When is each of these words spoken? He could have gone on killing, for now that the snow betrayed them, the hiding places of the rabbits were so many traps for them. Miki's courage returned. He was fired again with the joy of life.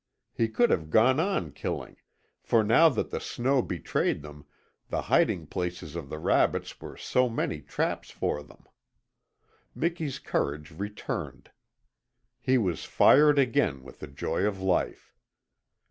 He 0.33 0.49
could 0.49 0.71
have 0.71 0.89
gone 0.89 1.19
on 1.19 1.51
killing, 1.51 1.97
for 2.41 2.63
now 2.63 2.89
that 2.89 3.11
the 3.11 3.19
snow 3.19 3.61
betrayed 3.61 4.23
them, 4.23 4.47
the 4.89 5.03
hiding 5.03 5.45
places 5.45 5.95
of 5.95 6.09
the 6.09 6.17
rabbits 6.17 6.81
were 6.81 6.97
so 6.97 7.29
many 7.29 7.61
traps 7.61 8.09
for 8.09 8.41
them. 8.41 8.65
Miki's 9.75 10.17
courage 10.17 10.71
returned. 10.71 11.51
He 12.39 12.57
was 12.57 12.83
fired 12.83 13.37
again 13.37 13.83
with 13.83 13.99
the 13.99 14.07
joy 14.07 14.43
of 14.45 14.59
life. 14.59 15.13